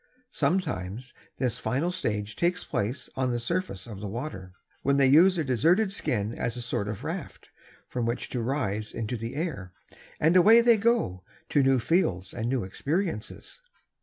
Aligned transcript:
Sometimes 0.31 1.13
this 1.37 1.59
final 1.59 1.91
change 1.91 2.35
takes 2.35 2.63
place 2.63 3.07
on 3.15 3.29
the 3.29 3.39
surface 3.39 3.85
of 3.85 4.01
the 4.01 4.07
water, 4.07 4.51
when 4.81 4.97
they 4.97 5.05
use 5.05 5.35
their 5.35 5.43
deserted 5.43 5.91
skin 5.91 6.33
as 6.33 6.57
a 6.57 6.61
sort 6.63 6.87
of 6.87 7.03
raft, 7.03 7.49
from 7.87 8.07
which 8.07 8.27
to 8.29 8.41
rise 8.41 8.93
into 8.93 9.15
the 9.15 9.35
air, 9.35 9.73
and 10.19 10.35
away 10.35 10.61
they 10.61 10.77
go 10.77 11.23
to 11.49 11.61
new 11.61 11.77
fields 11.77 12.33
and 12.33 12.49
new 12.49 12.63
experiences. 12.63 13.61